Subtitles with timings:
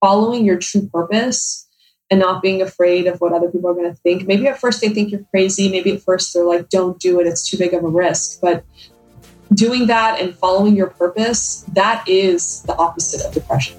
[0.00, 1.68] following your true purpose
[2.10, 4.26] and not being afraid of what other people are going to think.
[4.26, 5.68] Maybe at first they think you're crazy.
[5.68, 7.26] Maybe at first they're like, don't do it.
[7.26, 8.40] It's too big of a risk.
[8.40, 8.64] But
[9.52, 13.76] doing that and following your purpose, that is the opposite of depression.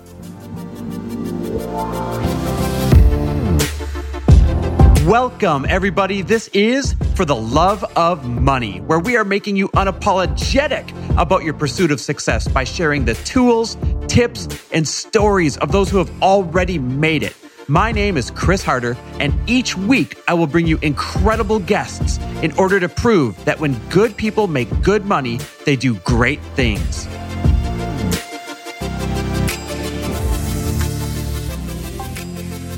[5.07, 6.21] Welcome, everybody.
[6.21, 11.53] This is For the Love of Money, where we are making you unapologetic about your
[11.53, 13.77] pursuit of success by sharing the tools,
[14.07, 17.35] tips, and stories of those who have already made it.
[17.67, 22.51] My name is Chris Harder, and each week I will bring you incredible guests in
[22.53, 27.07] order to prove that when good people make good money, they do great things.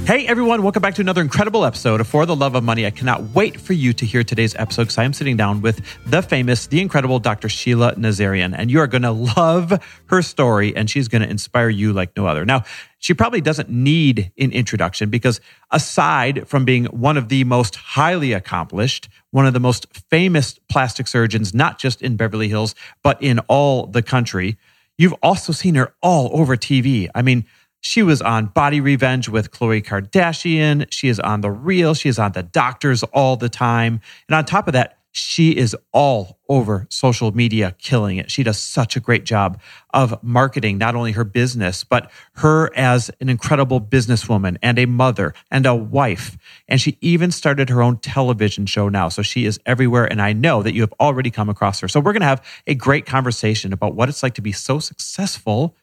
[0.03, 2.87] Hey everyone, welcome back to another incredible episode of For the Love of Money.
[2.87, 5.79] I cannot wait for you to hear today's episode because I am sitting down with
[6.07, 7.47] the famous, the incredible Dr.
[7.47, 11.69] Sheila Nazarian, and you are going to love her story and she's going to inspire
[11.69, 12.45] you like no other.
[12.45, 12.63] Now,
[12.97, 18.33] she probably doesn't need an introduction because aside from being one of the most highly
[18.33, 23.37] accomplished, one of the most famous plastic surgeons, not just in Beverly Hills, but in
[23.47, 24.57] all the country,
[24.97, 27.07] you've also seen her all over TV.
[27.15, 27.45] I mean,
[27.81, 30.85] she was on Body Revenge with Khloe Kardashian.
[30.91, 31.93] She is on The Real.
[31.93, 33.99] She is on The Doctors all the time.
[34.29, 38.31] And on top of that, she is all over social media killing it.
[38.31, 39.59] She does such a great job
[39.93, 45.33] of marketing not only her business, but her as an incredible businesswoman and a mother
[45.49, 46.37] and a wife.
[46.69, 49.09] And she even started her own television show now.
[49.09, 50.05] So she is everywhere.
[50.05, 51.89] And I know that you have already come across her.
[51.89, 54.79] So we're going to have a great conversation about what it's like to be so
[54.79, 55.75] successful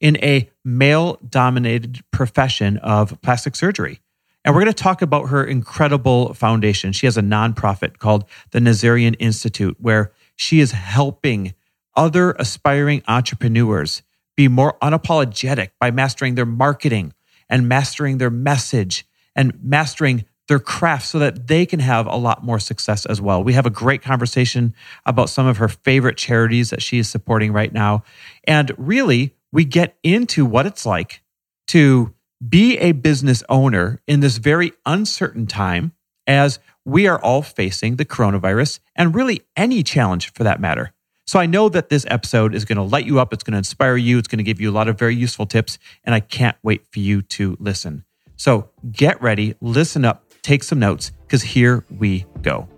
[0.00, 4.00] in a male dominated profession of plastic surgery.
[4.44, 6.92] And we're going to talk about her incredible foundation.
[6.92, 11.54] She has a nonprofit called the Nazarian Institute, where she is helping
[11.94, 14.02] other aspiring entrepreneurs
[14.36, 17.12] be more unapologetic by mastering their marketing
[17.50, 19.06] and mastering their message
[19.36, 23.44] and mastering their craft so that they can have a lot more success as well.
[23.44, 24.74] We have a great conversation
[25.04, 28.02] about some of her favorite charities that she is supporting right now.
[28.44, 31.22] And really, we get into what it's like
[31.68, 32.14] to
[32.46, 35.92] be a business owner in this very uncertain time
[36.26, 40.92] as we are all facing the coronavirus and really any challenge for that matter.
[41.26, 43.32] So I know that this episode is going to light you up.
[43.32, 44.18] It's going to inspire you.
[44.18, 45.78] It's going to give you a lot of very useful tips.
[46.02, 48.04] And I can't wait for you to listen.
[48.36, 52.69] So get ready, listen up, take some notes, because here we go.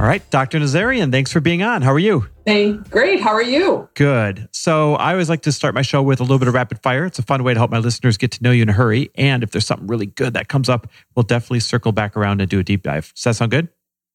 [0.00, 0.58] All right, Dr.
[0.58, 1.82] Nazarian, thanks for being on.
[1.82, 2.26] How are you?
[2.46, 3.20] Hey, great.
[3.20, 3.86] How are you?
[3.92, 4.48] Good.
[4.50, 7.04] So, I always like to start my show with a little bit of rapid fire.
[7.04, 9.10] It's a fun way to help my listeners get to know you in a hurry.
[9.14, 12.48] And if there's something really good that comes up, we'll definitely circle back around and
[12.48, 13.12] do a deep dive.
[13.14, 13.68] Does that sound good?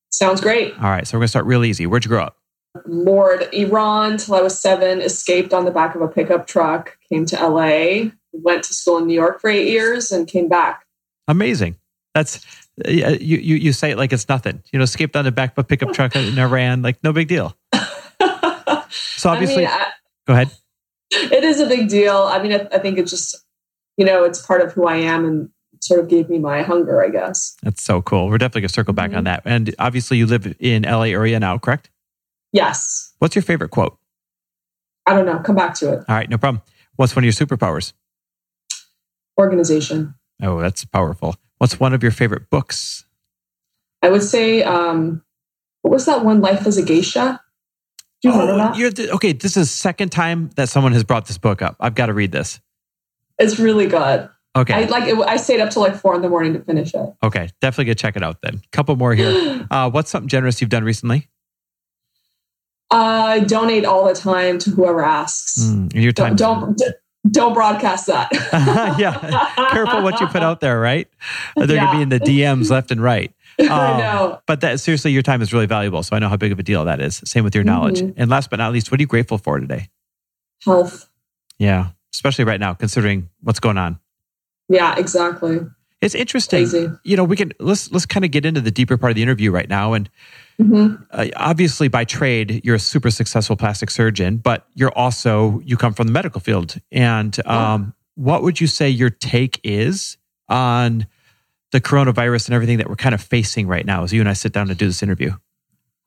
[0.09, 0.73] Sounds great.
[0.73, 1.05] All right.
[1.05, 1.85] So, we're going to start real easy.
[1.85, 2.37] Where'd you grow up?
[2.87, 7.27] Lord, Iran till I was seven, escaped on the back of a pickup truck, came
[7.27, 10.83] to LA, went to school in New York for eight years, and came back.
[11.27, 11.75] Amazing.
[12.15, 12.43] That's
[12.85, 14.61] you, you you say it like it's nothing.
[14.71, 17.27] You know, escaped on the back of a pickup truck in Iran, like no big
[17.27, 17.55] deal.
[19.17, 19.91] So obviously, I mean, I,
[20.27, 20.51] go ahead.
[21.11, 22.15] It is a big deal.
[22.15, 23.35] I mean, I, I think it's just
[23.97, 25.49] you know it's part of who I am and
[25.81, 27.55] sort of gave me my hunger, I guess.
[27.63, 28.27] That's so cool.
[28.27, 29.17] We're definitely gonna circle back mm-hmm.
[29.17, 29.41] on that.
[29.45, 31.89] And obviously, you live in LA area now, correct?
[32.51, 33.13] Yes.
[33.19, 33.97] What's your favorite quote?
[35.05, 35.39] I don't know.
[35.39, 36.05] Come back to it.
[36.07, 36.61] All right, no problem.
[36.95, 37.93] What's one of your superpowers?
[39.37, 40.15] Organization.
[40.41, 41.35] Oh, that's powerful.
[41.57, 43.05] What's one of your favorite books?
[44.01, 45.23] I would say, um,
[45.81, 46.41] what was that one?
[46.41, 47.41] Life as a Geisha.
[48.21, 48.77] Do you oh, remember that?
[48.77, 51.75] You're the, okay, this is second time that someone has brought this book up.
[51.79, 52.59] I've got to read this.
[53.39, 54.29] It's really good.
[54.55, 54.73] Okay.
[54.73, 57.13] I like it, I stayed up till like four in the morning to finish it.
[57.21, 57.49] Okay.
[57.59, 58.61] Definitely go check it out then.
[58.71, 59.67] Couple more here.
[59.71, 61.27] uh, what's something generous you've done recently?
[62.91, 65.59] I donate all the time to whoever asks.
[65.59, 66.35] Mm, your time.
[66.35, 66.95] Don't, don't,
[67.29, 68.29] don't broadcast that.
[68.99, 69.69] yeah.
[69.71, 71.07] Careful what you put out there, right?
[71.55, 71.91] They're yeah.
[71.91, 73.31] going to be in the DMs left and right.
[73.57, 74.41] Um, I know.
[74.47, 76.03] But that seriously, your time is really valuable.
[76.03, 77.21] So I know how big of a deal that is.
[77.23, 78.01] Same with your knowledge.
[78.01, 78.19] Mm-hmm.
[78.21, 79.87] And last but not least, what are you grateful for today?
[80.65, 81.09] Health.
[81.57, 81.91] Yeah.
[82.13, 83.97] Especially right now, considering what's going on.
[84.67, 85.59] Yeah, exactly.
[86.05, 86.69] It's interesting.
[86.69, 86.91] Crazy.
[87.03, 89.23] You know, we can let's let's kind of get into the deeper part of the
[89.23, 89.93] interview right now.
[89.93, 90.07] And
[90.61, 91.01] mm-hmm.
[91.09, 95.93] uh, obviously, by trade, you're a super successful plastic surgeon, but you're also you come
[95.93, 96.79] from the medical field.
[96.91, 100.17] And um, what would you say your take is
[100.47, 101.07] on
[101.71, 104.33] the coronavirus and everything that we're kind of facing right now as you and I
[104.33, 105.31] sit down to do this interview?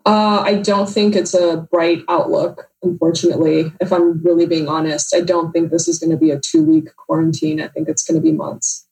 [0.06, 3.72] Uh, I don't think it's a bright outlook, unfortunately.
[3.80, 6.62] If I'm really being honest, I don't think this is going to be a two
[6.62, 7.60] week quarantine.
[7.60, 8.87] I think it's going to be months.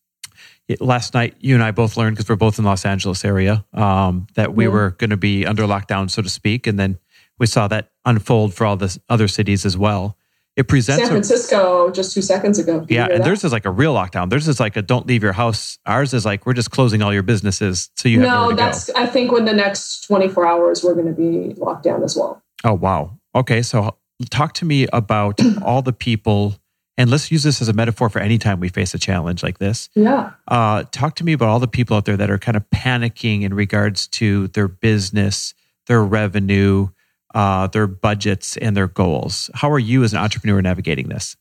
[0.80, 4.26] Last night, you and I both learned because we're both in Los Angeles area um,
[4.34, 4.70] that we yeah.
[4.70, 6.98] were going to be under lockdown, so to speak, and then
[7.38, 10.16] we saw that unfold for all the other cities as well.
[10.56, 12.80] it presents San Francisco a, just two seconds ago.
[12.80, 14.30] Did yeah, and theirs is like a real lockdown.
[14.30, 15.78] Theirs is like a don't leave your house.
[15.86, 18.56] Ours is like we're just closing all your businesses so you have no.
[18.56, 19.00] that's go.
[19.00, 22.16] I think when the next twenty four hours we're going to be locked down as
[22.16, 22.42] well.
[22.64, 23.19] Oh wow.
[23.34, 23.96] Okay, so
[24.30, 26.56] talk to me about all the people,
[26.98, 29.58] and let's use this as a metaphor for any time we face a challenge like
[29.58, 29.88] this.
[29.94, 30.32] Yeah.
[30.48, 33.43] Uh, talk to me about all the people out there that are kind of panicking
[33.43, 35.54] in regards to their business,
[35.87, 36.88] their revenue
[37.37, 39.50] uh, their budgets and their goals.
[39.54, 41.37] How are you as an entrepreneur navigating this?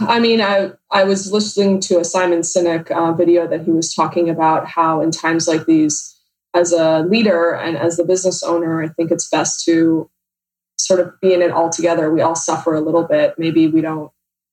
[0.00, 3.94] I mean, I I was listening to a Simon Sinek uh, video that he was
[3.94, 6.18] talking about how in times like these,
[6.52, 10.10] as a leader and as the business owner, I think it's best to
[10.78, 12.10] sort of be in it all together.
[12.12, 13.34] We all suffer a little bit.
[13.38, 14.10] Maybe we don't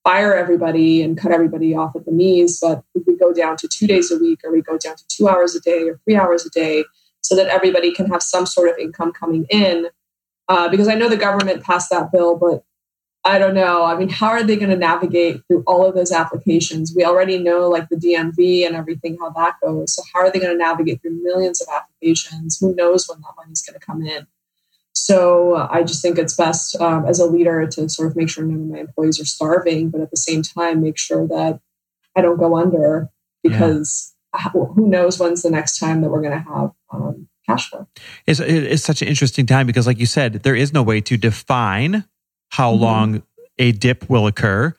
[0.08, 3.68] fire everybody and cut everybody off at the knees, but if we go down to
[3.68, 6.16] two days a week or we go down to two hours a day or three
[6.16, 6.86] hours a day,
[7.20, 9.88] so that everybody can have some sort of income coming in
[10.48, 12.64] uh, because I know the government passed that bill, but
[13.26, 13.84] I don't know.
[13.84, 16.94] I mean, how are they going to navigate through all of those applications?
[16.96, 19.94] We already know like the DMV and everything, how that goes.
[19.94, 22.58] So, how are they going to navigate through millions of applications?
[22.62, 24.26] Who knows when that money's going to come in?
[24.98, 28.30] So, uh, I just think it's best um, as a leader to sort of make
[28.30, 31.60] sure none of my employees are starving, but at the same time, make sure that
[32.16, 33.10] I don't go under
[33.44, 34.50] because yeah.
[34.52, 37.88] who knows when's the next time that we're going to have um, cash flow.
[38.26, 41.18] It's, it's such an interesting time because, like you said, there is no way to
[41.18, 42.06] define
[42.50, 42.84] how mm-hmm.
[42.84, 43.24] long
[43.60, 44.74] a dip will occur.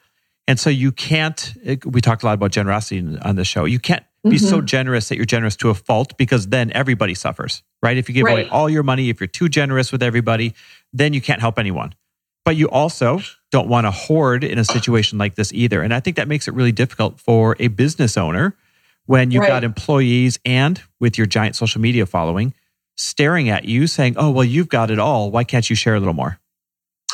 [0.47, 1.55] And so you can't,
[1.85, 3.67] we talked a lot about generosity on the show.
[3.67, 4.47] You can't be mm-hmm.
[4.47, 7.97] so generous that you're generous to a fault because then everybody suffers, right?
[7.97, 8.47] If you give right.
[8.47, 10.55] away all your money, if you're too generous with everybody,
[10.93, 11.95] then you can't help anyone.
[12.45, 13.21] But you also
[13.51, 15.83] don't want to hoard in a situation like this either.
[15.83, 18.57] And I think that makes it really difficult for a business owner
[19.07, 19.49] when you've right.
[19.49, 22.55] got employees and with your giant social media following
[22.99, 25.31] staring at you saying, Oh, well, you've got it all.
[25.31, 26.39] Why can't you share a little more?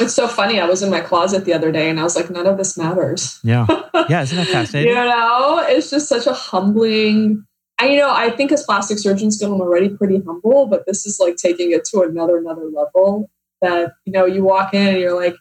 [0.00, 0.60] It's so funny.
[0.60, 2.76] I was in my closet the other day and I was like, none of this
[2.76, 3.38] matters.
[3.42, 3.66] Yeah.
[4.06, 4.20] Yeah.
[4.20, 4.90] Isn't that fascinating?
[4.90, 7.46] you know, it's just such a humbling.
[7.78, 11.18] I, you know, I think as plastic surgeons, I'm already pretty humble, but this is
[11.18, 13.30] like taking it to another, another level
[13.62, 15.36] that, you know, you walk in and you're like,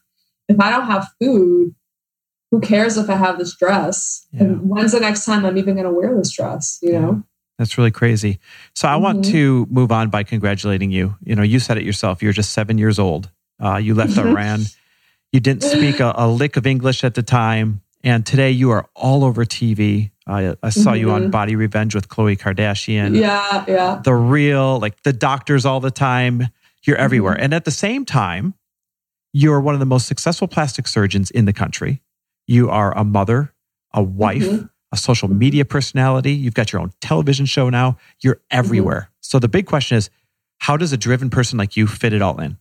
[0.47, 1.75] if I don't have food,
[2.51, 4.27] who cares if I have this dress?
[4.31, 4.44] Yeah.
[4.44, 6.79] And when's the next time I'm even going to wear this dress?
[6.81, 7.23] You know?
[7.57, 8.39] That's really crazy.
[8.75, 9.03] So I mm-hmm.
[9.03, 11.15] want to move on by congratulating you.
[11.23, 12.23] You know, you said it yourself.
[12.23, 13.29] You're just seven years old.
[13.63, 14.63] Uh, you left Iran.
[15.31, 17.81] You didn't speak a, a, lick of English at the time.
[18.04, 20.12] And today you are all over TV.
[20.27, 21.00] I, I saw mm-hmm.
[21.00, 21.31] you on mm-hmm.
[21.31, 23.18] Body Revenge with Khloe Kardashian.
[23.18, 24.01] Yeah, yeah.
[24.04, 26.50] The real, like the doctors all the time.
[26.83, 27.36] You're everywhere.
[27.36, 27.44] Mm-hmm.
[27.44, 28.54] And at the same time,
[29.31, 32.01] you're one of the most successful plastic surgeons in the country.
[32.45, 33.54] You are a mother,
[33.94, 34.65] a wife, mm-hmm.
[34.92, 36.33] a social media personality.
[36.33, 37.98] You've got your own television show now.
[38.19, 38.57] You're mm-hmm.
[38.60, 39.00] everywhere.
[39.00, 39.18] Mm-hmm.
[39.21, 40.10] So the big question is
[40.60, 42.57] how does a driven person like you fit it all in?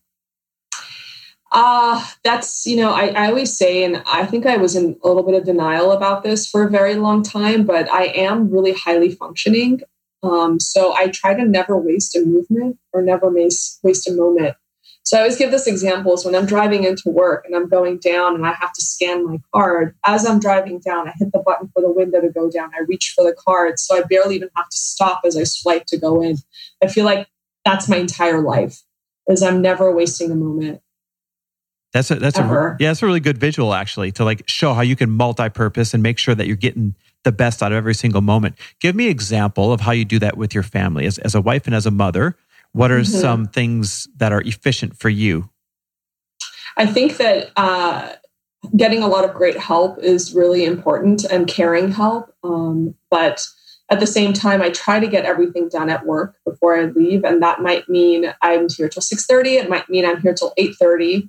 [1.53, 5.09] Uh, that's, you know, I, I always say, and I think I was in a
[5.09, 8.73] little bit of denial about this for a very long time, but I am really
[8.73, 9.83] highly functioning.
[10.23, 14.57] Um, so I try to never waste a movement or never waste, waste a moment.
[15.05, 17.99] So I always give this example is when I'm driving into work and I'm going
[17.99, 19.95] down and I have to scan my card.
[20.07, 22.71] As I'm driving down, I hit the button for the window to go down.
[22.75, 23.79] I reach for the card.
[23.79, 26.37] So I barely even have to stop as I swipe to go in.
[26.83, 27.29] I feel like
[27.65, 28.81] that's my entire life
[29.29, 30.81] is I'm never wasting a moment.
[31.93, 32.69] That's a that's Ever.
[32.69, 35.93] a yeah, that's a really good visual actually to like show how you can multi-purpose
[35.93, 36.95] and make sure that you're getting
[37.25, 38.57] the best out of every single moment.
[38.81, 41.41] Give me an example of how you do that with your family as, as a
[41.41, 42.37] wife and as a mother
[42.73, 43.21] what are mm-hmm.
[43.21, 45.49] some things that are efficient for you?
[46.77, 48.13] I think that uh,
[48.77, 52.35] getting a lot of great help is really important and caring help.
[52.43, 53.47] Um, but
[53.91, 57.25] at the same time, I try to get everything done at work before I leave,
[57.25, 59.57] and that might mean I'm here till six thirty.
[59.57, 61.29] It might mean I'm here till eight thirty.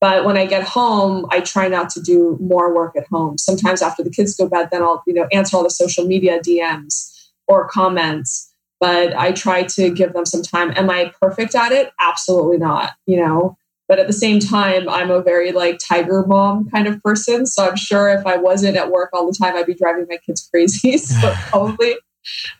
[0.00, 3.36] But when I get home, I try not to do more work at home.
[3.36, 6.06] Sometimes after the kids go to bed, then I'll you know answer all the social
[6.06, 7.14] media DMs
[7.46, 8.48] or comments
[8.80, 10.72] but I try to give them some time.
[10.76, 11.92] Am I perfect at it?
[12.00, 13.56] Absolutely not, you know.
[13.88, 17.46] But at the same time, I'm a very like tiger mom kind of person.
[17.46, 20.18] So I'm sure if I wasn't at work all the time, I'd be driving my
[20.18, 20.98] kids crazy.
[20.98, 21.96] so probably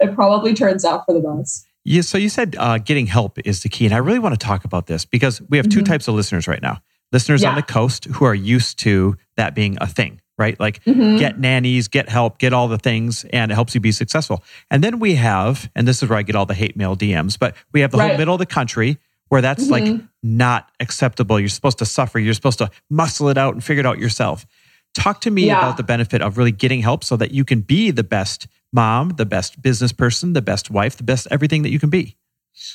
[0.01, 1.67] it probably turns out for the best.
[1.85, 3.85] Yeah, so you said uh, getting help is the key.
[3.85, 5.85] And I really want to talk about this because we have 2 mm-hmm.
[5.85, 6.81] types of listeners right now.
[7.13, 7.51] Listeners yeah.
[7.51, 10.59] on the coast who are used to that being a thing right?
[10.59, 11.17] Like mm-hmm.
[11.17, 14.43] get nannies, get help, get all the things, and it helps you be successful.
[14.71, 17.39] And then we have, and this is where I get all the hate mail DMs,
[17.39, 18.11] but we have the right.
[18.11, 18.99] whole middle of the country
[19.29, 19.95] where that's mm-hmm.
[19.97, 21.39] like not acceptable.
[21.39, 22.19] You're supposed to suffer.
[22.19, 24.47] You're supposed to muscle it out and figure it out yourself.
[24.95, 25.59] Talk to me yeah.
[25.59, 29.11] about the benefit of really getting help so that you can be the best mom,
[29.11, 32.17] the best business person, the best wife, the best everything that you can be.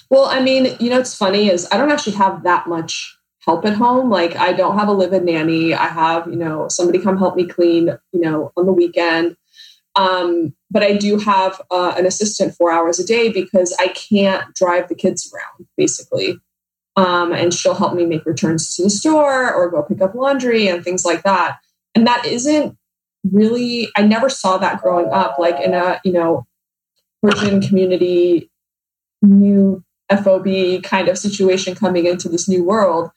[0.10, 3.66] Well, I mean, you know, it's funny is I don't actually have that much help
[3.66, 4.10] at home.
[4.10, 5.74] Like I don't have a live-in nanny.
[5.74, 9.36] I have, you know, somebody come help me clean, you know, on the weekend.
[9.96, 14.54] Um, but I do have uh, an assistant four hours a day because I can't
[14.56, 16.40] drive the kids around, basically.
[16.96, 20.68] Um, and she'll help me make returns to the store or go pick up laundry
[20.68, 21.58] and things like that.
[21.96, 22.78] And that isn't
[23.24, 26.46] really, I never saw that growing up, like in a, you know,
[27.22, 28.50] Persian community,
[29.22, 33.12] new FOB kind of situation coming into this new world.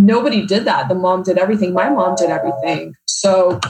[0.00, 0.88] Nobody did that.
[0.88, 1.72] The mom did everything.
[1.72, 2.94] My mom did everything.
[3.06, 3.60] So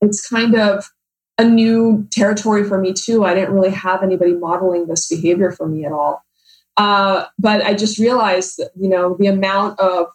[0.00, 0.90] it's kind of
[1.38, 3.24] a new territory for me too.
[3.24, 6.22] I didn't really have anybody modeling this behavior for me at all.
[6.76, 10.06] Uh, but I just realized that, you know, the amount of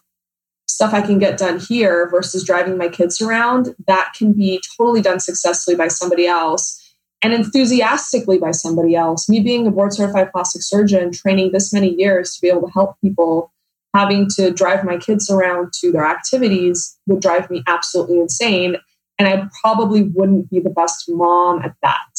[0.68, 5.00] stuff I can get done here versus driving my kids around, that can be totally
[5.00, 6.82] done successfully by somebody else
[7.22, 9.28] and enthusiastically by somebody else.
[9.28, 12.72] Me being a board certified plastic surgeon, training this many years to be able to
[12.72, 13.52] help people,
[13.96, 18.76] having to drive my kids around to their activities would drive me absolutely insane.
[19.18, 22.12] And I probably wouldn't be the best mom at that.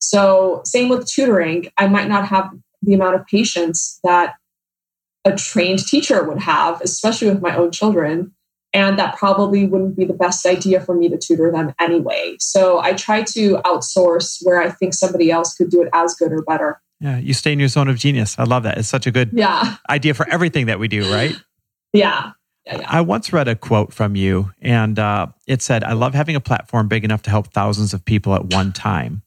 [0.00, 1.68] So, same with tutoring.
[1.78, 2.50] I might not have
[2.82, 4.34] the amount of patience that
[5.24, 8.34] a trained teacher would have, especially with my own children.
[8.74, 12.36] And that probably wouldn't be the best idea for me to tutor them anyway.
[12.40, 16.32] So I try to outsource where I think somebody else could do it as good
[16.32, 16.82] or better.
[17.04, 18.38] Yeah, you stay in your zone of genius.
[18.38, 18.78] I love that.
[18.78, 19.76] It's such a good yeah.
[19.90, 21.36] idea for everything that we do, right?
[21.92, 22.32] yeah.
[22.64, 22.86] Yeah, yeah.
[22.88, 26.40] I once read a quote from you, and uh, it said, I love having a
[26.40, 29.20] platform big enough to help thousands of people at one time.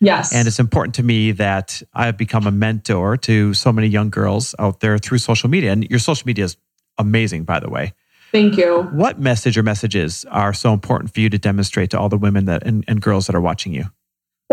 [0.00, 0.32] Yes.
[0.32, 4.54] And it's important to me that I've become a mentor to so many young girls
[4.60, 5.72] out there through social media.
[5.72, 6.56] And your social media is
[6.98, 7.94] amazing, by the way.
[8.30, 8.82] Thank you.
[8.92, 12.44] What message or messages are so important for you to demonstrate to all the women
[12.44, 13.86] that and, and girls that are watching you?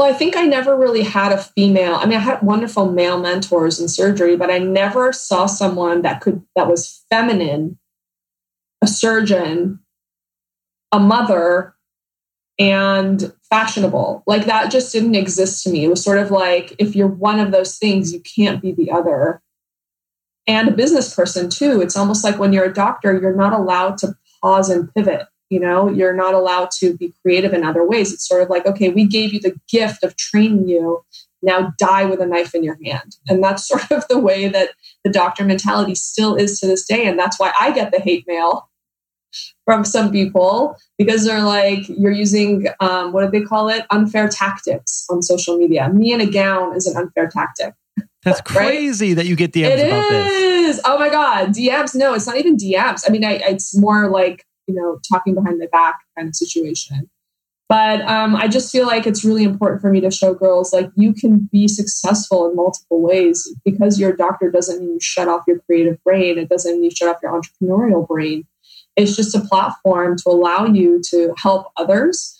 [0.01, 1.93] Well, I think I never really had a female.
[1.93, 6.21] I mean, I had wonderful male mentors in surgery, but I never saw someone that
[6.21, 7.77] could that was feminine,
[8.81, 9.77] a surgeon,
[10.91, 11.75] a mother,
[12.57, 14.23] and fashionable.
[14.25, 15.85] Like that just didn't exist to me.
[15.85, 18.89] It was sort of like if you're one of those things, you can't be the
[18.89, 19.39] other
[20.47, 21.79] and a business person too.
[21.79, 25.27] It's almost like when you're a doctor, you're not allowed to pause and pivot.
[25.51, 28.13] You know, you're not allowed to be creative in other ways.
[28.13, 31.03] It's sort of like, okay, we gave you the gift of training you.
[31.41, 33.17] Now die with a knife in your hand.
[33.27, 34.69] And that's sort of the way that
[35.03, 37.05] the doctor mentality still is to this day.
[37.05, 38.69] And that's why I get the hate mail
[39.65, 43.85] from some people because they're like, you're using, um, what do they call it?
[43.89, 45.89] Unfair tactics on social media.
[45.89, 47.73] Me in a gown is an unfair tactic.
[48.23, 49.15] That's crazy right?
[49.17, 50.77] that you get DMs it about is.
[50.77, 50.81] this.
[50.85, 51.49] Oh my God.
[51.49, 51.93] DMs.
[51.93, 53.03] No, it's not even DMs.
[53.05, 57.09] I mean, I, it's more like, you know, talking behind my back kind of situation.
[57.71, 60.89] But um, I just feel like it's really important for me to show girls like
[60.95, 63.49] you can be successful in multiple ways.
[63.63, 66.37] Because you're a doctor doesn't mean you shut off your creative brain.
[66.37, 68.45] It doesn't mean you shut off your entrepreneurial brain.
[68.97, 72.37] It's just a platform to allow you to help others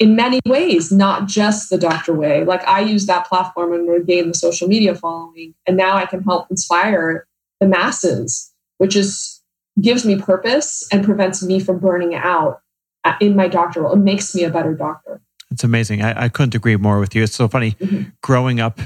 [0.00, 2.42] in many ways, not just the doctor way.
[2.42, 6.24] Like I use that platform and regain the social media following, and now I can
[6.24, 7.28] help inspire
[7.60, 9.39] the masses, which is
[9.80, 12.60] gives me purpose and prevents me from burning out
[13.20, 13.92] in my doctor role.
[13.92, 15.20] It makes me a better doctor.
[15.50, 16.02] It's amazing.
[16.02, 17.22] I, I couldn't agree more with you.
[17.22, 18.10] It's so funny mm-hmm.
[18.22, 18.80] growing up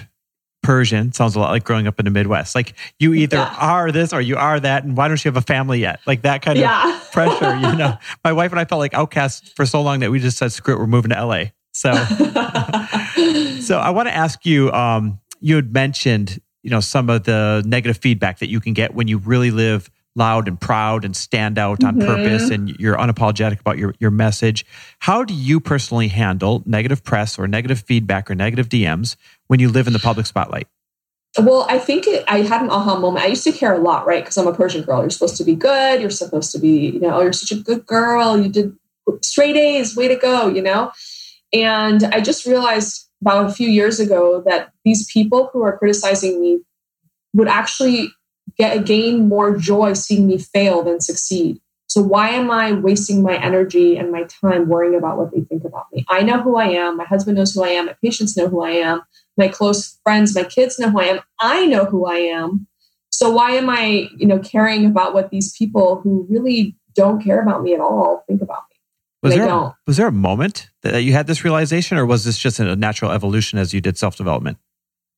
[0.65, 2.55] Persian sounds a lot like growing up in the Midwest.
[2.55, 3.55] Like you either yeah.
[3.61, 6.01] are this or you are that, and why don't you have a family yet?
[6.07, 6.97] Like that kind yeah.
[6.97, 7.55] of pressure.
[7.57, 10.39] You know, my wife and I felt like outcasts for so long that we just
[10.39, 11.93] said, "Screw it, we're moving to LA." So,
[13.61, 14.73] so I want to ask you.
[14.73, 18.95] Um, you had mentioned, you know, some of the negative feedback that you can get
[18.95, 22.07] when you really live loud and proud and stand out on mm-hmm.
[22.07, 24.65] purpose and you're unapologetic about your, your message.
[25.01, 29.17] How do you personally handle negative press or negative feedback or negative DMs
[29.49, 30.69] when you live in the public spotlight?
[31.37, 33.25] Well, I think it, I had an aha moment.
[33.25, 34.23] I used to care a lot, right?
[34.23, 35.01] Because I'm a Persian girl.
[35.01, 36.01] You're supposed to be good.
[36.01, 38.39] You're supposed to be, you know, oh, you're such a good girl.
[38.39, 38.77] You did
[39.23, 39.97] straight A's.
[39.97, 40.93] Way to go, you know?
[41.53, 46.41] And I just realized about a few years ago that these people who are criticizing
[46.41, 46.61] me
[47.33, 48.13] would actually
[48.57, 51.61] get gain more joy seeing me fail than succeed.
[51.87, 55.65] So why am I wasting my energy and my time worrying about what they think
[55.65, 56.05] about me?
[56.09, 56.97] I know who I am.
[56.97, 57.87] My husband knows who I am.
[57.87, 59.03] My patients know who I am.
[59.37, 61.21] My close friends, my kids know who I am.
[61.39, 62.67] I know who I am.
[63.11, 67.41] So why am I, you know, caring about what these people who really don't care
[67.41, 68.77] about me at all think about me?
[69.23, 72.37] Was there, a, was there a moment that you had this realization, or was this
[72.37, 74.59] just a natural evolution as you did self development?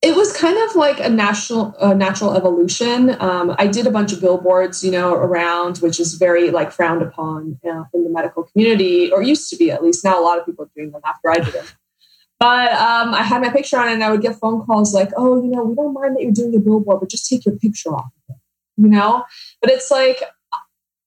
[0.07, 3.21] It was kind of like a natural, uh, natural evolution.
[3.21, 7.03] Um, I did a bunch of billboards, you know, around, which is very like frowned
[7.03, 10.05] upon uh, in the medical community, or used to be at least.
[10.05, 11.67] Now a lot of people are doing them after I did them.
[12.39, 15.43] But um, I had my picture on and I would get phone calls like, "Oh,
[15.43, 17.91] you know, we don't mind that you're doing a billboard, but just take your picture
[17.91, 18.41] off of it,"
[18.77, 19.25] you know.
[19.61, 20.23] But it's like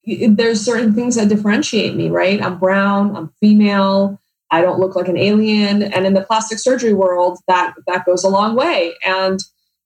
[0.05, 2.41] there's certain things that differentiate me, right?
[2.41, 4.19] I'm brown, I'm female,
[4.51, 5.83] I don't look like an alien.
[5.83, 8.95] And in the plastic surgery world, that that goes a long way.
[9.05, 9.39] And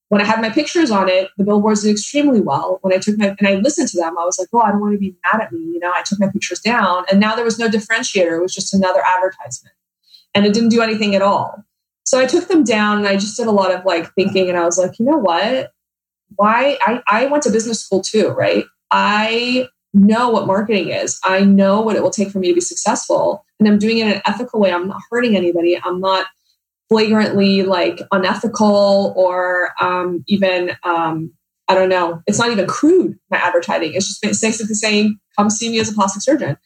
[0.10, 2.78] when I had my pictures on it, the billboards did extremely well.
[2.82, 4.80] When I took my and I listened to them, I was like, oh, I don't
[4.80, 5.60] want to be mad at me.
[5.60, 8.38] You know, I took my pictures down, and now there was no differentiator.
[8.38, 9.76] It was just another advertisement,
[10.36, 11.66] and it didn't do anything at all.
[12.06, 14.58] So I took them down, and I just did a lot of like thinking, and
[14.58, 15.72] I was like, you know what?
[16.36, 18.66] Why I I went to business school too, right?
[18.92, 21.20] I know what marketing is.
[21.24, 23.46] I know what it will take for me to be successful.
[23.60, 24.72] And I'm doing it in an ethical way.
[24.72, 25.80] I'm not hurting anybody.
[25.82, 26.28] I'm not
[26.90, 31.32] flagrantly like unethical or um, even, um,
[31.68, 33.94] I don't know, it's not even crude, my advertising.
[33.94, 36.58] It's just basically saying, come see me as a plastic surgeon.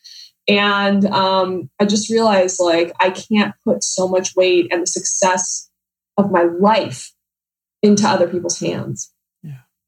[0.47, 5.69] And um, I just realized like I can't put so much weight and the success
[6.17, 7.11] of my life
[7.83, 9.11] into other people's hands.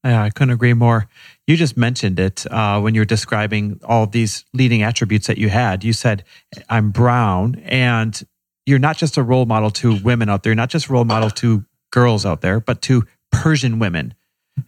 [0.04, 1.08] Yeah, I couldn't agree more.
[1.46, 5.50] You just mentioned it uh, when you were describing all these leading attributes that you
[5.50, 5.84] had.
[5.84, 6.24] You said,
[6.70, 8.22] I'm brown, and
[8.66, 11.30] you're not just a role model to women out there, not just a role model
[11.32, 14.14] to girls out there, but to Persian women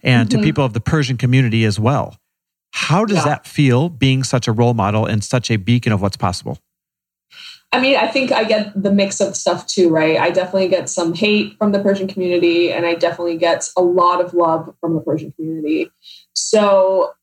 [0.02, 0.38] and mm-hmm.
[0.38, 2.16] to people of the Persian community as well.
[2.72, 3.24] How does yeah.
[3.24, 6.58] that feel being such a role model and such a beacon of what's possible?
[7.74, 10.18] I mean, I think I get the mix of stuff too, right?
[10.18, 14.20] I definitely get some hate from the Persian community, and I definitely get a lot
[14.20, 15.90] of love from the Persian community.
[16.34, 17.14] So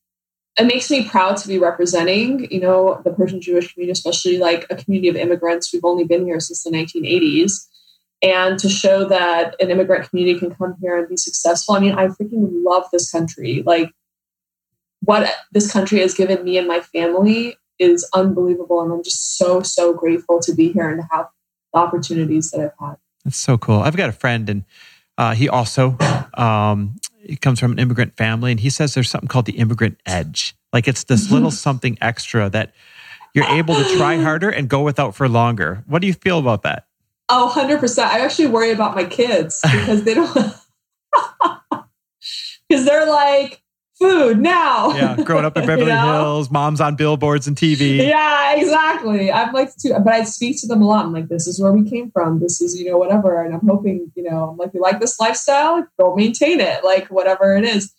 [0.58, 4.66] it makes me proud to be representing, you know, the Persian Jewish community, especially like
[4.72, 7.68] a community of immigrants who've only been here since the 1980s.
[8.22, 11.76] And to show that an immigrant community can come here and be successful.
[11.76, 13.64] I mean, I freaking love this country.
[13.66, 13.94] Like,
[15.02, 18.82] what this country has given me and my family is unbelievable.
[18.82, 21.30] And I'm just so, so grateful to be here and to have
[21.74, 22.98] the opportunities that I've had.
[23.24, 23.80] That's so cool.
[23.80, 24.66] I've got a friend and
[25.18, 25.98] uh, he also
[26.36, 30.00] um, he comes from an immigrant family and he says there's something called the immigrant
[30.06, 30.56] edge.
[30.72, 32.74] Like it's this little something extra that
[33.34, 35.84] you're able to try harder and go without for longer.
[35.88, 36.88] What do you feel about that?
[37.28, 38.00] Oh, 100%.
[38.00, 40.34] I actually worry about my kids because they don't,
[42.70, 43.62] because they're like,
[44.00, 44.92] food now.
[44.96, 46.22] Yeah, growing up in Beverly you know?
[46.22, 47.98] Hills, mom's on billboards and TV.
[47.98, 49.32] Yeah, exactly.
[49.32, 51.06] I'm like, to, but I speak to them a lot.
[51.06, 52.40] I'm like, this is where we came from.
[52.40, 53.44] This is, you know, whatever.
[53.44, 55.86] And I'm hoping, you know, I'm like, you like this lifestyle?
[56.00, 57.94] Go maintain it, like whatever it is.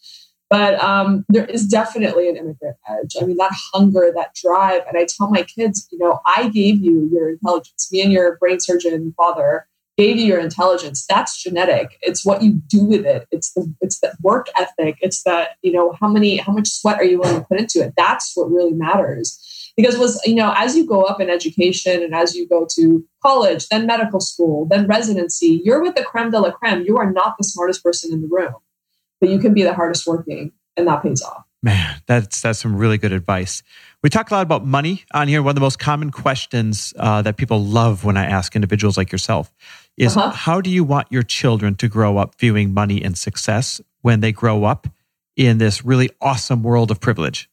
[0.48, 3.14] But um, there is definitely an immigrant edge.
[3.20, 4.82] I mean, that hunger, that drive.
[4.88, 7.88] And I tell my kids, you know, I gave you your intelligence.
[7.92, 9.68] Me and your brain surgeon father
[10.08, 11.98] you your intelligence that's genetic.
[12.02, 13.26] It's what you do with it.
[13.30, 14.98] It's the it's the work ethic.
[15.00, 17.80] It's that you know how many how much sweat are you willing to put into
[17.80, 17.94] it?
[17.96, 19.38] That's what really matters.
[19.76, 23.04] Because was you know as you go up in education and as you go to
[23.22, 26.84] college then medical school then residency you're with the creme de la creme.
[26.84, 28.54] You are not the smartest person in the room
[29.20, 31.44] but you can be the hardest working and that pays off.
[31.62, 33.62] Man, that's that's some really good advice.
[34.02, 35.42] We talk a lot about money on here.
[35.42, 39.12] One of the most common questions uh, that people love when I ask individuals like
[39.12, 39.52] yourself
[39.98, 40.30] is, uh-huh.
[40.30, 44.32] "How do you want your children to grow up viewing money and success when they
[44.32, 44.88] grow up
[45.36, 47.50] in this really awesome world of privilege?"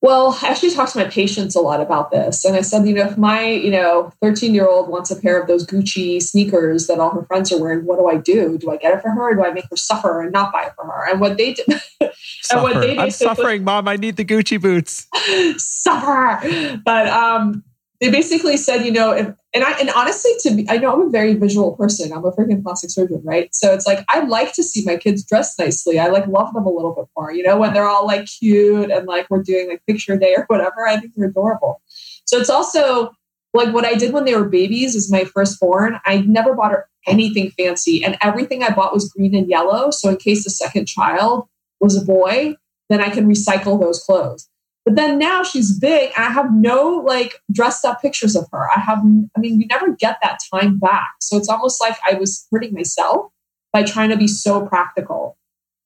[0.00, 2.44] Well, I actually talked to my patients a lot about this.
[2.44, 5.40] And I said, you know, if my, you know, 13 year old wants a pair
[5.40, 8.58] of those Gucci sneakers that all her friends are wearing, what do I do?
[8.58, 10.66] Do I get it for her or do I make her suffer and not buy
[10.66, 11.10] it for her?
[11.10, 11.66] And what they did,
[12.00, 13.88] and what they did I'm suffering, mom.
[13.88, 15.08] I need the Gucci boots.
[15.62, 16.80] suffer.
[16.84, 17.64] But um,
[18.00, 21.08] they basically said, you know, if, and I, and honestly, to be, I know I'm
[21.08, 22.12] a very visual person.
[22.12, 23.52] I'm a freaking plastic surgeon, right?
[23.52, 25.98] So it's like, I like to see my kids dressed nicely.
[25.98, 28.90] I like love them a little bit more, you know, when they're all like cute
[28.90, 30.86] and like we're doing like picture day or whatever.
[30.86, 31.82] I think they're adorable.
[32.24, 33.12] So it's also
[33.52, 35.98] like what I did when they were babies is my firstborn.
[36.04, 39.90] I never bought her anything fancy and everything I bought was green and yellow.
[39.90, 41.48] So in case the second child
[41.80, 42.54] was a boy,
[42.90, 44.48] then I can recycle those clothes.
[44.88, 48.70] But then now she's big I have no like dressed up pictures of her.
[48.74, 49.00] I have,
[49.36, 51.10] I mean, you never get that time back.
[51.20, 53.30] So it's almost like I was hurting myself
[53.70, 55.36] by trying to be so practical.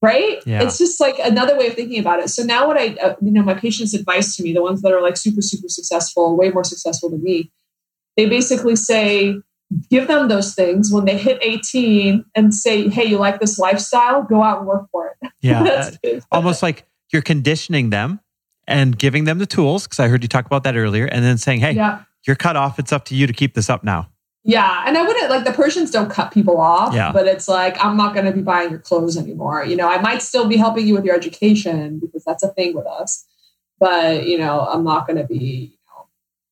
[0.03, 0.41] Right?
[0.47, 0.63] Yeah.
[0.63, 2.31] It's just like another way of thinking about it.
[2.31, 4.93] So now, what I, uh, you know, my patients' advice to me, the ones that
[4.93, 7.51] are like super, super successful, way more successful than me,
[8.17, 9.37] they basically say,
[9.91, 14.23] give them those things when they hit 18 and say, hey, you like this lifestyle?
[14.23, 15.31] Go out and work for it.
[15.41, 15.91] Yeah.
[16.31, 18.21] almost like you're conditioning them
[18.67, 21.39] and giving them the tools because I heard you talk about that earlier, and then
[21.39, 22.03] saying, "Hey, yeah.
[22.27, 22.79] you're cut off.
[22.79, 24.09] It's up to you to keep this up now."
[24.45, 27.13] Yeah, and I wouldn't like the Persians don't cut people off, yeah.
[27.13, 29.65] but it's like I'm not going to be buying your clothes anymore.
[29.65, 32.75] You know, I might still be helping you with your education because that's a thing
[32.75, 33.25] with us,
[33.79, 35.79] but you know, I'm not going to be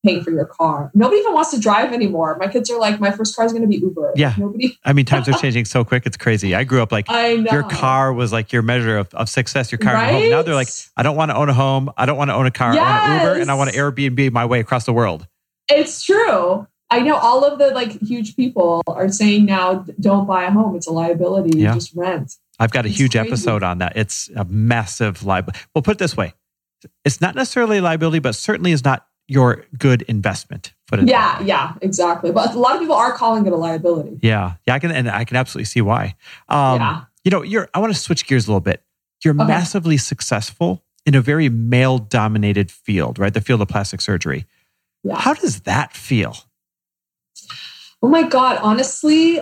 [0.05, 0.91] paying for your car.
[0.95, 2.37] Nobody even wants to drive anymore.
[2.39, 4.13] My kids are like, my first car is going to be Uber.
[4.17, 4.35] Yeah.
[4.39, 4.79] Nobody.
[4.85, 6.05] I mean, times are changing so quick.
[6.07, 6.55] It's crazy.
[6.55, 7.53] I grew up like I know.
[7.53, 10.31] your car was like your measure of, of success, your car and your home.
[10.31, 11.91] Now they're like, I don't want to own a home.
[11.97, 12.73] I don't want to own a car.
[12.73, 15.27] I want an Uber and I want to Airbnb my way across the world.
[15.69, 16.67] It's true.
[16.93, 20.75] I know all of the like huge people are saying now, don't buy a home.
[20.75, 21.59] It's a liability.
[21.59, 21.75] You Yeah.
[21.75, 22.35] just rent.
[22.59, 23.29] I've got a It's huge crazy.
[23.29, 23.93] episode on that.
[23.97, 25.61] It's a massive liability.
[25.75, 26.35] Well, put it this way
[27.05, 30.73] it's not necessarily a liability, but certainly is not your good investment.
[30.89, 32.33] Put it Yeah, yeah, exactly.
[32.33, 34.19] But a lot of people are calling it a liability.
[34.23, 34.55] Yeah.
[34.67, 34.75] Yeah.
[34.75, 36.17] I can, and I can absolutely see why.
[36.49, 37.01] Um, Yeah.
[37.25, 38.83] You know, you're, I want to switch gears a little bit.
[39.25, 39.45] You're Okay.
[39.47, 43.33] massively successful in a very male dominated field, right?
[43.33, 44.47] The field of plastic surgery.
[45.05, 45.17] Yeah.
[45.19, 46.37] How does that feel?
[48.03, 49.41] Oh my god, honestly,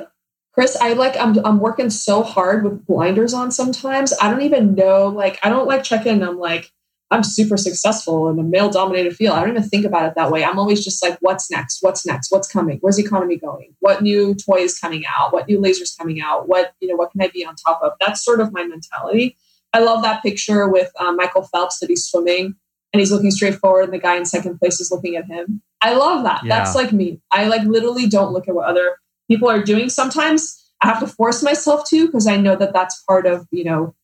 [0.53, 4.13] Chris, I like I'm I'm working so hard with blinders on sometimes.
[4.21, 6.23] I don't even know like I don't like check in.
[6.23, 6.73] I'm like
[7.11, 9.37] I'm super successful in a male dominated field.
[9.37, 10.45] I don't even think about it that way.
[10.45, 11.79] I'm always just like what's next?
[11.83, 12.31] What's next?
[12.31, 12.79] What's coming?
[12.81, 13.75] Where's the economy going?
[13.81, 15.33] What new toy is coming out?
[15.33, 16.49] What new lasers coming out?
[16.49, 17.93] What, you know, what can I be on top of?
[18.01, 19.37] That's sort of my mentality.
[19.73, 22.55] I love that picture with um, Michael Phelps that he's swimming
[22.93, 25.63] and he's looking straight forward and the guy in second place is looking at him.
[25.81, 26.43] I love that.
[26.45, 26.59] Yeah.
[26.59, 27.21] That's like me.
[27.31, 29.89] I like literally don't look at what other people are doing.
[29.89, 33.65] Sometimes I have to force myself to because I know that that's part of, you
[33.65, 33.95] know,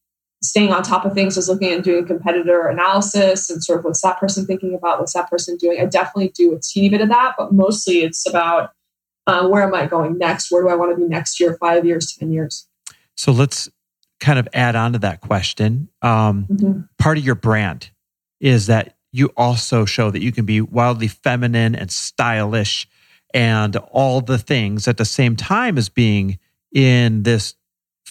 [0.45, 4.03] staying on top of things is looking and doing competitor analysis and sort of what's
[4.03, 5.81] that person thinking about, what's that person doing.
[5.81, 8.73] I definitely do a teeny bit of that, but mostly it's about
[9.27, 10.51] uh, where am I going next?
[10.51, 12.69] Where do I want to be next year, five years, 10 years?
[13.17, 13.71] So let's
[14.21, 15.89] kind of add on to that question.
[16.03, 16.89] Um, Mhm.
[16.99, 17.91] part of your brand
[18.41, 22.87] is that you also show that you can be wildly feminine and stylish
[23.33, 26.39] and all the things at the same time as being
[26.73, 27.55] in this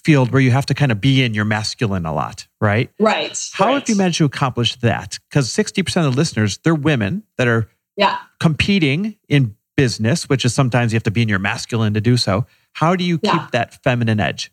[0.03, 2.91] field where you have to kind of be in your masculine a lot, right?
[2.99, 3.37] Right.
[3.53, 3.73] How right.
[3.75, 5.19] have you managed to accomplish that?
[5.29, 8.17] Because 60% of the listeners, they're women that are Yeah.
[8.39, 12.17] competing in business, which is sometimes you have to be in your masculine to do
[12.17, 12.45] so.
[12.73, 14.51] How do you keep that feminine edge?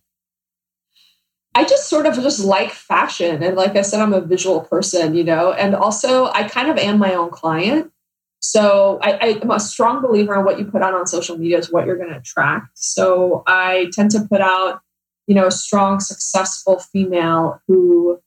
[1.54, 3.42] I just sort of just like fashion.
[3.42, 6.78] And like I said, I'm a visual person, you know, and also I kind of
[6.78, 7.90] am my own client.
[8.38, 11.58] So I, I am a strong believer in what you put out on social media
[11.58, 12.68] is what you're going to attract.
[12.74, 14.80] So I tend to put out,
[15.30, 18.18] you know, a strong, successful female who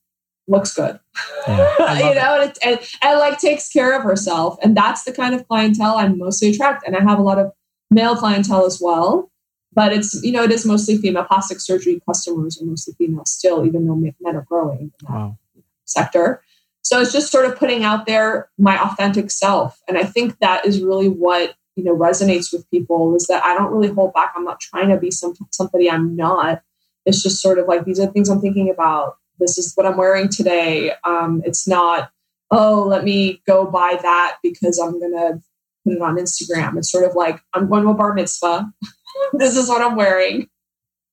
[0.48, 1.00] looks good,
[1.48, 4.58] Yeah, I love you know, and, it, and, and like takes care of herself.
[4.64, 6.88] And that's the kind of clientele I'm mostly attract.
[6.88, 7.52] And I have a lot of
[7.92, 9.30] male clientele as well
[9.76, 13.66] but it's you know it is mostly female plastic surgery customers are mostly female still
[13.66, 15.38] even though men are growing in that Wow.
[15.86, 16.42] sector
[16.82, 20.66] so it's just sort of putting out there my authentic self and i think that
[20.66, 24.34] is really what you know resonates with people is that i don't really hold back
[24.36, 26.62] i'm not trying to be some somebody i'm not
[27.06, 29.86] it's just sort of like these are the things i'm thinking about this is what
[29.86, 32.12] i'm wearing today um, it's not
[32.52, 35.42] oh let me go buy that because i'm gonna
[35.84, 38.72] put it on instagram it's sort of like i'm going to a bar mitzvah
[39.34, 40.48] this is what I'm wearing.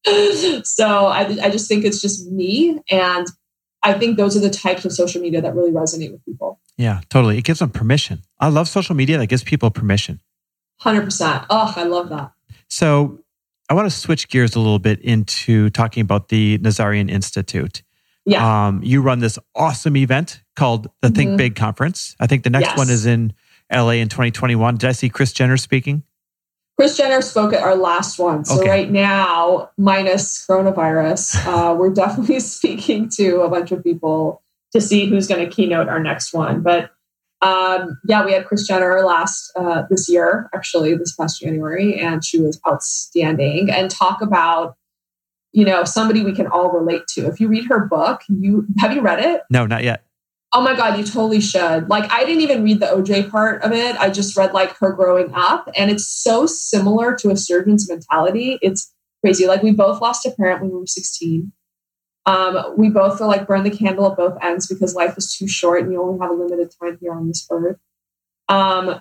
[0.64, 2.81] so I, I just think it's just me.
[2.90, 3.26] And
[3.83, 6.61] I think those are the types of social media that really resonate with people.
[6.76, 7.38] Yeah, totally.
[7.38, 8.22] It gives them permission.
[8.38, 10.20] I love social media that gives people permission.
[10.83, 11.46] 100%.
[11.50, 12.33] Oh, I love that.
[12.68, 13.20] So
[13.70, 17.83] I want to switch gears a little bit into talking about the Nazarian Institute.
[18.26, 18.66] Yeah.
[18.66, 21.37] Um, you run this awesome event called the Think Mhm.
[21.37, 22.16] Big Conference.
[22.18, 22.76] I think the next Yes.
[22.78, 23.33] one is in
[23.72, 24.76] LA in 2021.
[24.76, 26.02] Did I see Kris Jenner speaking?
[26.76, 28.44] Kris Jenner spoke at our last one.
[28.44, 28.68] So Okay.
[28.68, 35.06] right now, minus coronavirus, uh, we're definitely speaking to a bunch of people to see
[35.06, 36.61] who's going to keynote our next one.
[36.62, 36.90] But
[37.42, 42.24] um, yeah, we had Kris Jenner last uh, this year, actually this past January, and
[42.24, 43.70] she was outstanding.
[43.70, 44.76] And talk about
[45.53, 47.26] you know somebody we can all relate to.
[47.26, 49.42] If you read her book, you have you read it?
[49.50, 50.05] No, not yet.
[50.53, 51.88] Oh my God, you totally should.
[51.88, 53.94] Like, I didn't even read the OJ part of it.
[53.96, 58.59] I just read like her growing up, and it's so similar to a surgeon's mentality.
[58.61, 58.92] It's
[59.24, 59.46] crazy.
[59.46, 61.53] Like, we both lost a parent when we were 16.
[62.26, 65.48] Um, we both feel like burn the candle at both ends because life is too
[65.48, 67.78] short and you only have a limited time here on this earth.
[68.48, 69.00] Um,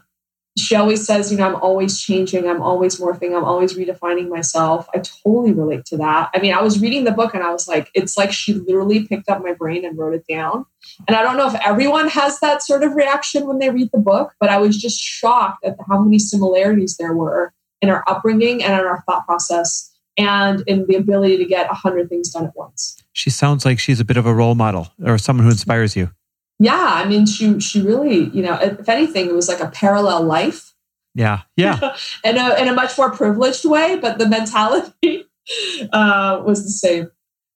[0.58, 4.88] she always says, you know, I'm always changing, I'm always morphing, I'm always redefining myself.
[4.93, 6.29] I totally relate to that.
[6.34, 9.08] I mean, I was reading the book and I was like, it's like she literally
[9.08, 10.65] picked up my brain and wrote it down.
[11.08, 13.99] And I don't know if everyone has that sort of reaction when they read the
[13.99, 18.63] book, but I was just shocked at how many similarities there were in our upbringing
[18.63, 19.88] and in our thought process
[20.19, 22.97] and in the ability to get a hundred things done at once.
[23.13, 26.12] She sounds like she's a bit of a role model or someone who inspires you.
[26.60, 30.23] Yeah, I mean, she she really, you know, if anything, it was like a parallel
[30.23, 30.73] life
[31.15, 31.41] Yeah.
[31.55, 31.95] Yeah.
[32.25, 35.25] in a in a much more privileged way, but the mentality
[35.93, 37.12] uh, was the same.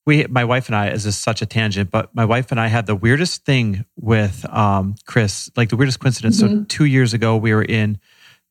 [0.05, 2.67] we, my wife and I, is this such a tangent, but my wife and I
[2.67, 6.41] had the weirdest thing with um, Kris, like the weirdest coincidence.
[6.41, 6.59] Mm-hmm.
[6.59, 7.99] So two years ago, we were in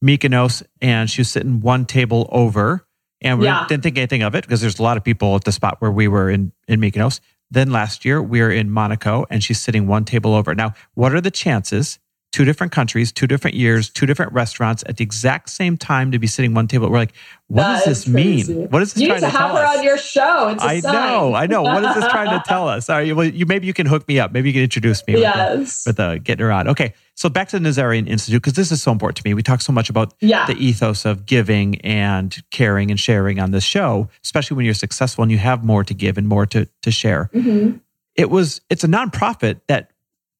[0.04, 2.86] Mykonos, and she was sitting one table over,
[3.22, 3.66] and we yeah.
[3.68, 5.90] didn't think anything of it because there's a lot of people at the spot where
[5.90, 7.20] we were in in Mykonos.
[7.50, 10.54] Then last year, we were in Monaco, and she's sitting one table over.
[10.54, 11.98] Now, what are the chances
[12.32, 16.18] two different countries, two different years, two different restaurants at the exact same time to
[16.18, 16.90] be sitting one table.
[16.90, 17.12] We're like,
[17.48, 18.70] what that does this mean?
[18.70, 19.70] What is this you trying to, to tell us?
[19.70, 20.48] her on your show.
[20.48, 20.92] It's I sign.
[20.94, 21.62] know, I know.
[21.62, 22.86] What is this trying to tell us?
[22.86, 24.32] Sorry, well, you maybe you can hook me up.
[24.32, 25.84] Maybe you can introduce me yes.
[25.86, 26.68] with, the, with the getting her on.
[26.68, 29.34] Okay, so back to the Nazarian Institute because this is so important to me.
[29.34, 30.46] We talk so much about yeah.
[30.46, 35.22] the ethos of giving and caring and sharing on this show, especially when you're successful
[35.22, 37.28] and you have more to give and more to to share.
[37.34, 37.76] Mm-hmm.
[38.14, 39.91] It was it's a nonprofit that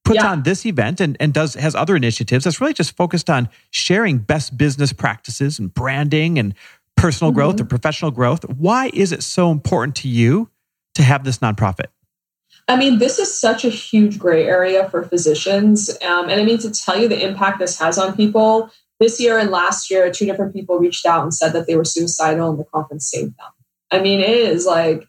[0.04, 0.30] puts yeah.
[0.30, 4.18] on this event and, and does has other initiatives that's really just focused on sharing
[4.18, 6.54] best business practices and branding and
[6.96, 7.38] personal mm-hmm.
[7.38, 8.44] growth and professional growth.
[8.48, 10.50] Why is it so important to you
[10.94, 11.86] to have this nonprofit?
[12.68, 15.90] I mean, this is such a huge gray area for physicians.
[16.02, 19.38] Um, and I mean, to tell you the impact this has on people, this year
[19.38, 22.58] and last year, two different people reached out and said that they were suicidal and
[22.58, 23.50] the conference saved them.
[23.90, 25.08] I mean, it is like,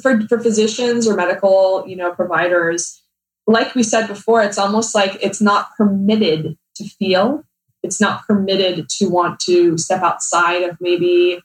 [0.00, 3.02] for, for physicians or medical, you know, providers,
[3.46, 7.44] like we said before, it's almost like it's not permitted to feel.
[7.82, 11.40] It's not permitted to want to step outside of maybe,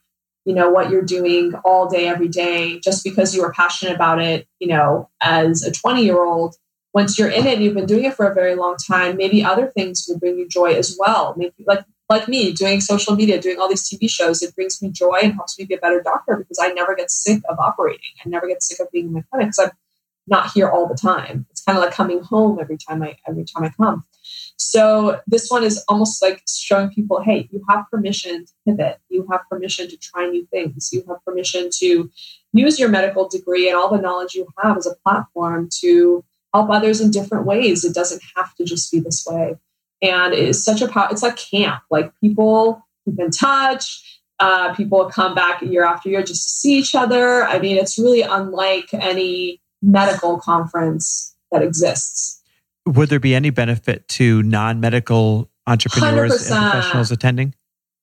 [0.45, 4.19] you know, what you're doing all day, every day, just because you were passionate about
[4.21, 6.55] it, you know, as a 20 year old.
[6.93, 9.41] Once you're in it and you've been doing it for a very long time, maybe
[9.41, 11.33] other things will bring you joy as well.
[11.37, 14.89] Maybe like like me doing social media, doing all these TV shows, it brings me
[14.89, 18.11] joy and helps me be a better doctor because I never get sick of operating.
[18.25, 19.71] I never get sick of being in the clinic because I'm
[20.27, 21.47] not here all the time.
[21.61, 24.03] It's kind of like coming home every time I every time I come.
[24.57, 28.97] So this one is almost like showing people, hey, you have permission to pivot.
[29.09, 30.89] You have permission to try new things.
[30.91, 32.09] You have permission to
[32.51, 36.71] use your medical degree and all the knowledge you have as a platform to help
[36.71, 37.85] others in different ways.
[37.85, 39.55] It doesn't have to just be this way.
[40.01, 41.09] And it is such a power.
[41.11, 41.83] It's like camp.
[41.91, 44.19] Like people keep in touch.
[44.39, 47.43] Uh, people come back year after year just to see each other.
[47.43, 52.41] I mean, it's really unlike any medical conference that exists.
[52.85, 56.51] Would there be any benefit to non medical entrepreneurs 100%.
[56.51, 57.53] and professionals attending?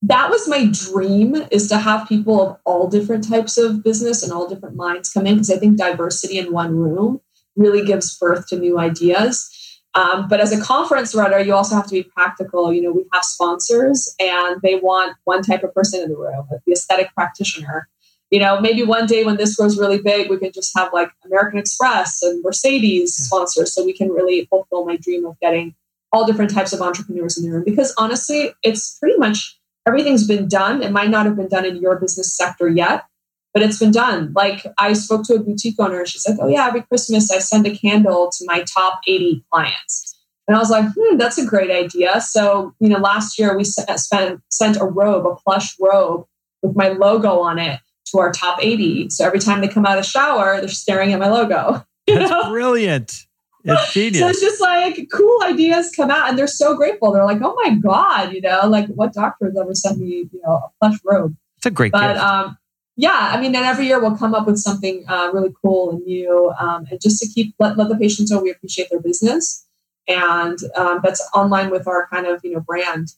[0.03, 4.33] That was my dream is to have people of all different types of business and
[4.33, 7.21] all different minds come in because I think diversity in one room
[7.57, 9.51] really gives birth to new ideas.
[9.95, 12.73] Um, but as a conference runner, you also have to be practical.
[12.73, 16.47] You know, we have sponsors and they want one type of person in the room,
[16.53, 17.89] like the aesthetic practitioner
[18.31, 21.11] you know, maybe one day when this grows really big, we can just have like
[21.25, 25.75] American Express and Mercedes sponsors so we can really fulfill my dream of getting
[26.13, 27.65] all different types of entrepreneurs in the room.
[27.65, 30.83] Because honestly, it's pretty much everything's been done.
[30.83, 33.07] It might not have been done in your business sector yet,
[33.55, 34.33] but it's been done.
[34.35, 37.67] Like I spoke to a boutique owner, she's like, Oh, yeah, every Christmas I send
[37.67, 40.17] a candle to my top 80 clients.
[40.47, 42.23] And I was like, hmm, that's a great idea.
[42.23, 46.27] So, you know, last year we sent, sent a robe, a plush robe
[46.63, 47.81] with my logo on it
[48.11, 49.11] to our top 80.
[49.11, 51.85] So every time they come out of the shower, they're staring at my logo.
[52.07, 52.51] That's know?
[52.51, 53.25] brilliant.
[53.65, 54.21] It's genius.
[54.21, 57.13] So it's just like cool ideas come out and they're so grateful.
[57.13, 60.41] They're like, oh my God, you know, like what doctor has ever sent me, you
[60.47, 61.37] know, a plush robe?
[61.59, 62.25] It's a great but, gift.
[62.25, 62.57] Um,
[62.99, 66.05] yeah, I mean, and every year we'll come up with something uh, really cool and
[66.05, 69.65] new, um, and just to keep let, let the patients know we appreciate their business,
[70.09, 73.13] and um, that's online with our kind of you know brand.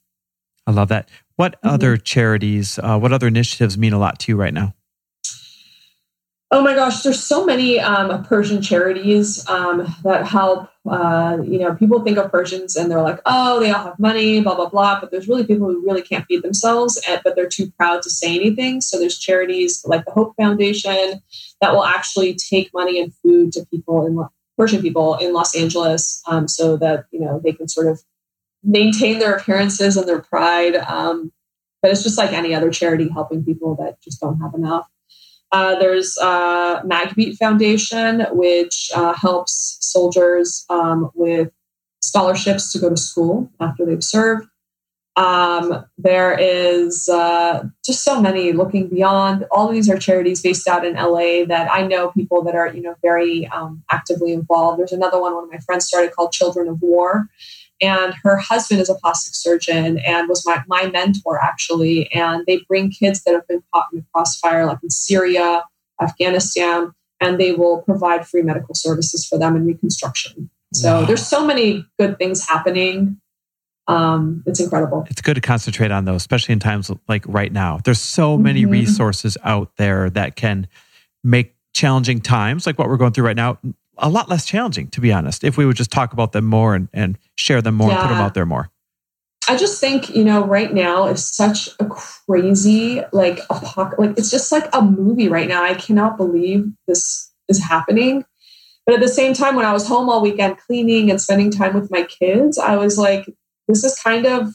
[0.66, 1.08] I love that.
[1.36, 1.68] What mm-hmm.
[1.70, 4.74] other charities, uh, what other initiatives mean a lot to you right now?
[6.52, 10.68] Oh my gosh, there's so many um, Persian charities um, that help.
[10.84, 14.40] Uh, you know, people think of Persians and they're like, oh, they all have money,
[14.40, 14.98] blah, blah, blah.
[14.98, 18.34] But there's really people who really can't feed themselves, but they're too proud to say
[18.34, 18.80] anything.
[18.80, 21.22] So there's charities like the Hope Foundation
[21.60, 24.18] that will actually take money and food to people in
[24.58, 28.02] Persian people in Los Angeles um, so that, you know, they can sort of
[28.64, 30.74] maintain their appearances and their pride.
[30.74, 31.30] Um,
[31.80, 34.88] but it's just like any other charity helping people that just don't have enough.
[35.52, 41.50] Uh, there's uh, Magbit Foundation, which uh, helps soldiers um, with
[42.00, 44.46] scholarships to go to school after they've served.
[45.16, 49.44] Um, there is uh, just so many looking beyond.
[49.50, 52.72] All of these are charities based out in LA that I know people that are
[52.72, 54.78] you know very um, actively involved.
[54.78, 57.28] There's another one one of my friends started called Children of War,
[57.80, 62.12] and her husband is a plastic surgeon and was my, my mentor actually.
[62.12, 65.64] And they bring kids that have been caught in the crossfire like in syria
[66.00, 70.50] afghanistan and they will provide free medical services for them in reconstruction.
[70.72, 71.04] So wow.
[71.06, 73.20] there's so many good things happening.
[73.88, 75.04] Um, it's incredible.
[75.10, 77.78] It's good to concentrate on those especially in times like right now.
[77.84, 78.72] There's so many mm-hmm.
[78.72, 80.68] resources out there that can
[81.24, 83.58] make challenging times like what we're going through right now,
[84.00, 86.74] a lot less challenging, to be honest, if we would just talk about them more
[86.74, 88.00] and, and share them more yeah.
[88.00, 88.70] and put them out there more.
[89.48, 94.30] I just think, you know, right now is such a crazy, like, apoc- like it's
[94.30, 95.64] just like a movie right now.
[95.64, 98.24] I cannot believe this is happening.
[98.86, 101.74] But at the same time, when I was home all weekend cleaning and spending time
[101.74, 103.28] with my kids, I was like,
[103.66, 104.54] this is kind of,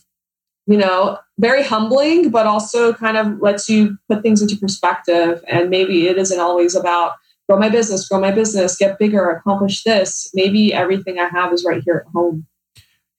[0.68, 5.44] you know, very humbling, but also kind of lets you put things into perspective.
[5.48, 7.14] And maybe it isn't always about
[7.48, 10.30] grow my business, grow my business, get bigger, accomplish this.
[10.34, 12.48] Maybe everything I have is right here at home.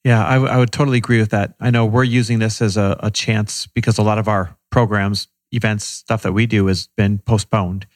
[0.05, 1.55] Yeah, I, w- I would totally agree with that.
[1.61, 5.29] I know we're using this as a, a chance because a lot of our programs,
[5.51, 7.87] events, stuff that we do has been postponed.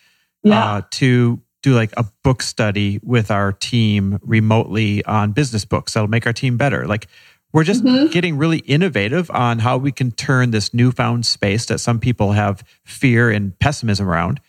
[0.42, 0.64] Yeah.
[0.64, 6.08] Uh, to do like a book study with our team remotely on business books that'll
[6.08, 6.86] make our team better.
[6.86, 7.06] Like
[7.52, 8.10] we're just mm-hmm.
[8.10, 12.64] getting really innovative on how we can turn this newfound space that some people have
[12.84, 14.40] fear and pessimism around.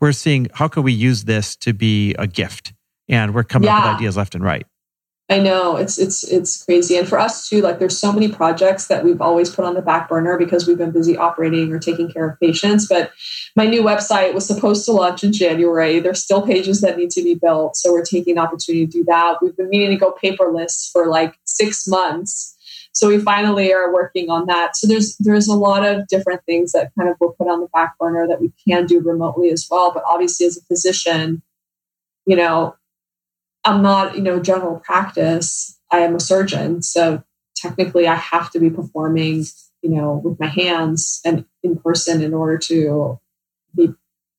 [0.00, 2.72] We're seeing how can we use this to be a gift,
[3.08, 3.78] and we're coming yeah.
[3.78, 4.66] up with ideas left and right.
[5.30, 7.60] I know it's it's it's crazy, and for us too.
[7.60, 10.78] Like, there's so many projects that we've always put on the back burner because we've
[10.78, 12.88] been busy operating or taking care of patients.
[12.88, 13.12] But
[13.54, 16.00] my new website was supposed to launch in January.
[16.00, 19.04] There's still pages that need to be built, so we're taking the opportunity to do
[19.04, 19.36] that.
[19.42, 22.56] We've been meaning to go paperless for like six months,
[22.92, 24.76] so we finally are working on that.
[24.76, 27.68] So there's there's a lot of different things that kind of were put on the
[27.72, 29.92] back burner that we can do remotely as well.
[29.92, 31.42] But obviously, as a physician,
[32.26, 32.76] you know,
[33.64, 35.78] I'm not, you know, general practice.
[35.90, 36.82] I am a surgeon.
[36.82, 37.22] So
[37.56, 39.44] technically I have to be performing,
[39.82, 43.18] you know, with my hands and in person in order to
[43.74, 43.82] be,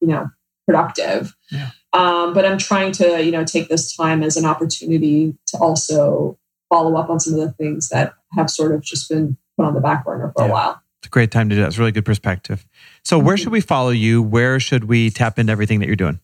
[0.02, 0.30] you know,
[0.66, 1.36] productive.
[1.52, 1.72] Yeah.
[1.94, 6.38] Um, but I'm trying to, you know, take this time as an opportunity to also
[6.70, 9.74] follow up on some of the things that have sort of just been put on
[9.74, 10.50] the back burner for yeah.
[10.50, 10.82] a while.
[11.00, 11.68] It's a great time to do that.
[11.68, 12.66] It's really good perspective.
[13.04, 14.22] So, where should we follow you?
[14.22, 16.20] Where should we tap into everything that you're doing?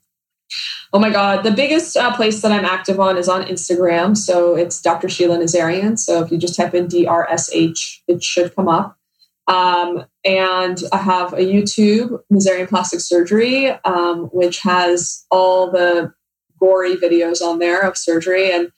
[0.94, 1.44] Oh my God.
[1.44, 4.16] The biggest uh, place that I'm active on is on Instagram.
[4.16, 5.10] So it's Dr.
[5.10, 5.98] Sheila Nazarian.
[5.98, 8.98] So if you just type in DRSH, it should come up.
[9.48, 16.14] Um, and I have a YouTube, Nazarian Plastic Surgery, um, which has all the
[16.60, 18.52] gory videos on there of surgery.
[18.52, 18.72] And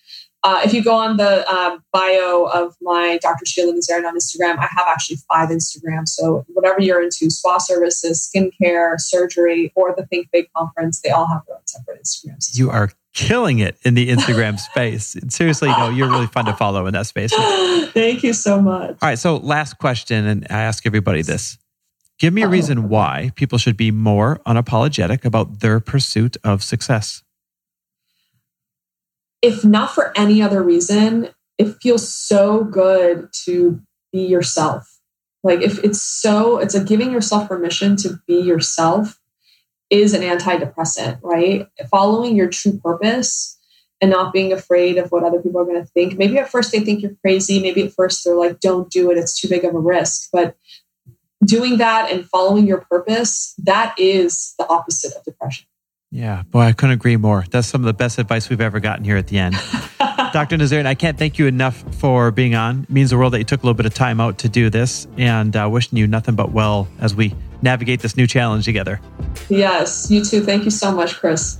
[0.44, 3.46] uh, if you go on the uh, bio of my Dr.
[3.46, 6.10] Sheila Nazarian on Instagram, I have actually five Instagrams.
[6.10, 11.28] So whatever you're into, spa services, skincare, surgery, or the Think Big conference, they all
[11.28, 12.58] have their own separate Instagrams.
[12.58, 15.18] You are killing it in the Instagram space.
[15.30, 17.34] Seriously, no, you're really fun to follow in that space.
[17.92, 18.92] Thank you so much.
[19.02, 21.58] All right, so last question, and I ask everybody this.
[22.20, 27.22] Give me a reason why people should be more unapologetic about their pursuit of success
[29.42, 35.00] if not for any other reason, it feels so good to be yourself.
[35.44, 39.20] Like if it's so, it's a giving yourself permission to be yourself
[39.90, 41.68] is an antidepressant, right?
[41.90, 43.58] Following your true purpose
[44.02, 46.18] and not being afraid of what other people are going to think.
[46.18, 47.62] Maybe at first they think you're crazy.
[47.62, 49.18] Maybe at first they're like, don't do it.
[49.18, 50.30] It's too big of a risk.
[50.32, 50.56] But
[51.44, 55.68] doing that and following your purpose, that is the opposite of depression.
[56.10, 57.44] Yeah, boy, I couldn't agree more.
[57.52, 59.56] That's some of the best advice we've ever gotten here at the end.
[60.34, 60.58] Dr.
[60.58, 62.84] Nazarian, I can't thank you enough for being on.
[62.84, 64.70] It means the world that you took a little bit of time out to do
[64.70, 69.02] this and uh, wishing you nothing but well as we navigate this new challenge together.
[69.50, 70.42] Yes, you too.
[70.44, 71.60] Thank you so much, Chris.